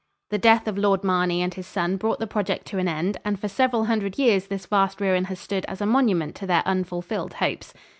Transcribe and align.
The 0.31 0.39
death 0.39 0.67
of 0.67 0.79
Lord 0.79 1.03
Marney 1.03 1.43
and 1.43 1.53
his 1.53 1.67
son 1.67 1.97
brought 1.97 2.17
the 2.17 2.25
project 2.25 2.65
to 2.69 2.79
an 2.79 2.87
end 2.87 3.17
and 3.23 3.39
for 3.39 3.47
several 3.47 3.85
hundred 3.85 4.17
years 4.17 4.47
this 4.47 4.65
vast 4.65 4.99
ruin 4.99 5.25
has 5.25 5.39
stood 5.39 5.63
as 5.65 5.79
a 5.79 5.85
monument 5.85 6.33
to 6.37 6.47
their 6.47 6.63
unfulfilled 6.65 7.33
hopes. 7.33 7.71